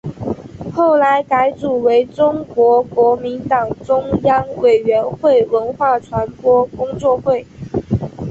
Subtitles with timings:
[0.73, 7.45] 后来改组为中国国民党中央委员会文化传播工作会。